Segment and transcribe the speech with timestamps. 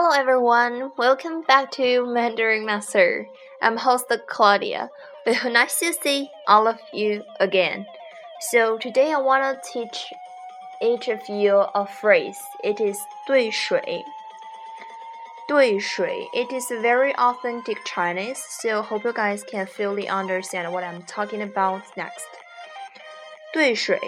[0.00, 3.26] Hello everyone, welcome back to Mandarin Master.
[3.60, 4.90] I'm host Claudia.
[5.26, 7.84] It's nice to see all of you again.
[8.40, 10.12] So today I want to teach
[10.80, 12.38] each of you a phrase.
[12.62, 12.96] It is
[13.26, 14.04] 兑水.
[15.48, 16.28] 兑水.
[16.32, 21.42] It is very authentic Chinese, so hope you guys can fully understand what I'm talking
[21.42, 22.28] about next.
[23.52, 23.98] 兑水.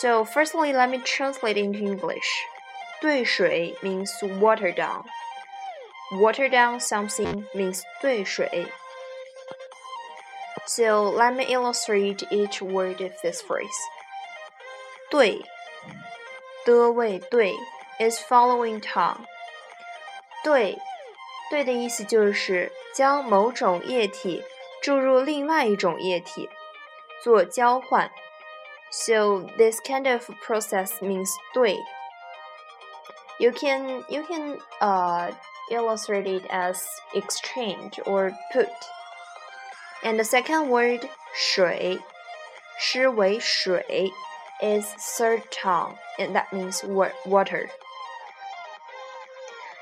[0.00, 2.44] So firstly, let me translate into English.
[3.03, 5.03] 兑水 means water down.
[6.19, 8.67] Water down something means 兑水.
[10.65, 13.67] So let me illustrate each word of this phrase.
[15.09, 15.43] 兑
[16.65, 17.55] 的谓兑
[17.99, 19.25] is following tongue.
[20.43, 20.77] 兑
[21.49, 24.43] 兑的意思就是将某种液体
[24.81, 26.49] 注入另外一种液体，
[27.23, 28.11] 做交换。
[28.91, 31.77] So this kind of process means 兑。
[33.38, 35.30] you can you can uh,
[35.70, 38.68] illustrate it as exchange or put.
[40.02, 41.98] And the second word 水，
[42.78, 44.12] 诗为水
[44.60, 44.86] is
[45.18, 46.84] third tongue and that means
[47.26, 47.68] water.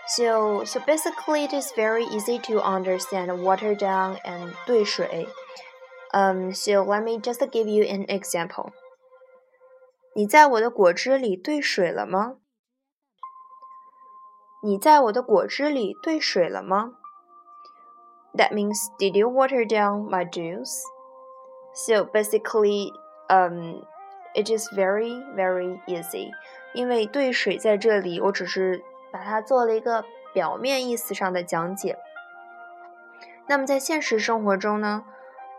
[0.09, 5.27] So so basically it is very easy to understand water down and 兑水.
[6.13, 8.73] Um so let me just give you an example.
[10.15, 12.42] 你在我的果汁里兑水了吗？
[14.65, 16.93] 你在我的果汁里兑水了吗
[18.33, 20.83] ？That means did you water down my juice?
[21.75, 22.93] So basically,
[23.29, 23.83] um,
[24.35, 26.31] it is very very easy.
[26.75, 31.99] 因为兑水在这里，我只是把它做了一个表面意思上的讲解。
[33.49, 35.05] 那么在现实生活中呢，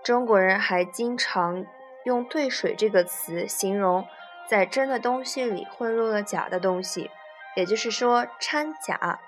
[0.02, 1.66] 中国人还经常
[2.06, 4.08] 用“兑水”这个词形容
[4.48, 7.12] 在真的东西里混入了假的东西。
[7.57, 9.21] 也就是说掺假。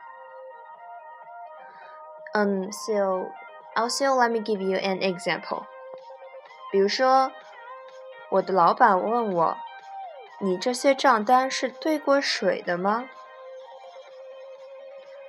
[2.33, 3.31] 嗯、um,，so
[3.75, 5.65] also let me give you an example。
[6.71, 7.33] 比如说，
[8.31, 9.59] 我的老板问我：“
[10.39, 13.09] 你这些账单是兑过水的吗？”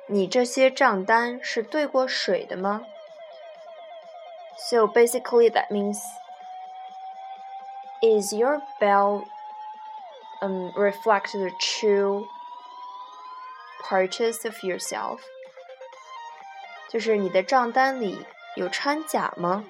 [0.08, 2.82] 你这些账单是兑过水的吗？
[4.58, 6.00] So basically that means
[8.02, 9.24] is your bill
[10.42, 12.28] um reflect the true
[13.89, 15.21] purchase of yourself？
[16.89, 18.25] 就是你的账单里
[18.57, 19.65] 有掺假吗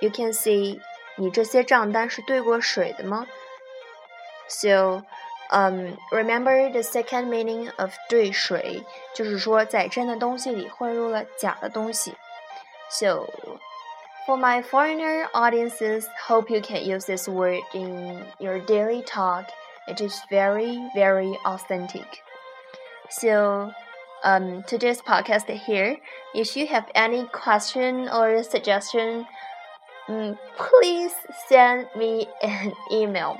[0.00, 0.80] ？You can see,
[1.16, 3.26] 你这些账单是兑过水的吗
[4.48, 5.02] ？So,
[5.50, 8.84] um, remember the second meaning of 兑水，
[9.14, 12.14] 就是说在真的东西里混入了假的东西。
[12.88, 13.26] So,
[14.26, 19.46] for my foreigner audiences, hope you can use this word in your daily talk.
[19.88, 22.25] It is very, very authentic.
[23.10, 23.72] So,
[24.24, 25.96] um, today's podcast here.
[26.34, 29.26] If you have any question or suggestion,
[30.08, 31.12] um, please
[31.48, 33.38] send me an email.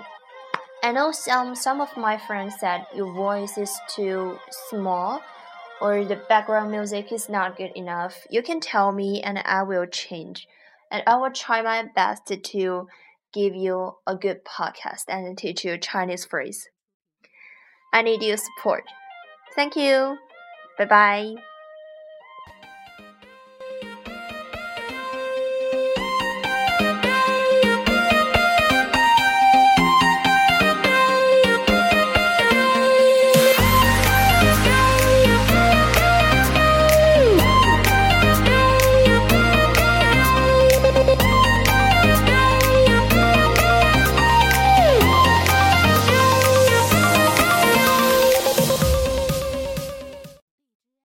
[0.84, 4.38] I know some some of my friends said your voice is too
[4.70, 5.20] small
[5.80, 8.24] or the background music is not good enough.
[8.30, 10.46] You can tell me and I will change.
[10.92, 12.86] And I will try my best to
[13.32, 16.68] give you a good podcast and teach you Chinese phrase.
[17.92, 18.84] I need your support.
[19.56, 20.18] Thank you.
[20.78, 21.34] Bye bye.